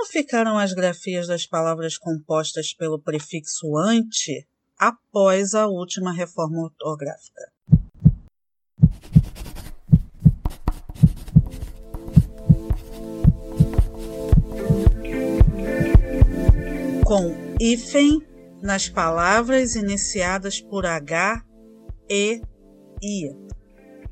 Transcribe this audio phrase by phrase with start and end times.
[0.00, 7.52] Como ficaram as grafias das palavras compostas pelo prefixo ante após a última reforma ortográfica?
[17.04, 18.26] Com hífen
[18.62, 21.44] nas palavras iniciadas por H,
[22.08, 22.40] E,
[23.02, 23.36] I.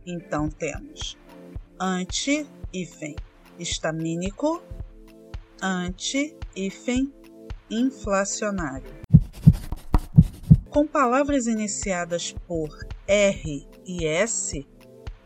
[0.07, 1.16] Então temos
[1.80, 3.16] ante, hífen
[3.59, 4.62] estamínico,
[5.62, 7.12] ante, hífen
[7.71, 8.98] inflacionário.
[10.71, 12.68] Com palavras iniciadas por
[13.07, 14.67] R e S,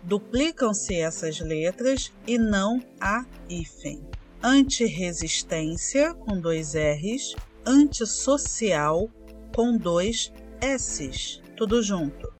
[0.03, 4.05] duplicam-se essas letras e não a hífen.
[4.43, 9.09] Antirresistência, com dois R's, antissocial,
[9.55, 12.33] com dois S's, tudo junto.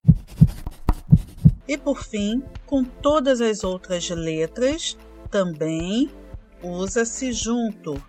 [1.67, 4.97] E por fim, com todas as outras letras,
[5.29, 6.09] também
[6.63, 8.01] usa-se junto.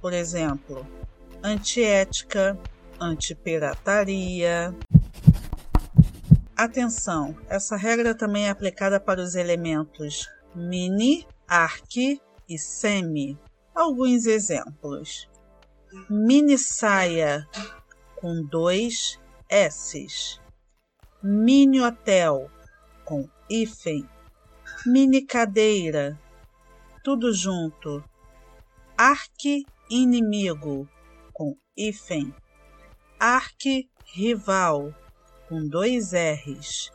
[0.00, 0.86] Por exemplo,
[1.42, 2.58] antiética,
[3.00, 4.74] antipirataria.
[6.56, 13.38] Atenção, essa regra também é aplicada para os elementos mini, arque e semi.
[13.74, 15.28] Alguns exemplos:
[16.10, 17.46] mini saia
[18.16, 20.40] com dois S's,
[21.22, 22.50] mini hotel
[23.04, 24.08] com hífen,
[24.84, 26.18] mini cadeira,
[27.08, 28.04] tudo junto,
[28.94, 30.86] arque inimigo
[31.32, 32.34] com hífen,
[33.18, 34.94] arque rival
[35.48, 36.90] com dois R's,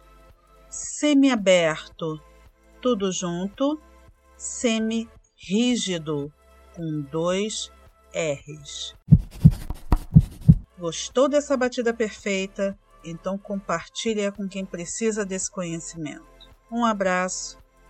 [0.69, 2.21] semiaberto,
[2.79, 3.81] tudo junto,
[4.37, 6.31] semi-rígido
[6.75, 7.71] com dois
[8.13, 8.93] R's.
[10.77, 12.77] Gostou dessa batida perfeita?
[13.03, 16.23] Então compartilhe com quem precisa desse conhecimento.
[16.71, 17.62] Um abraço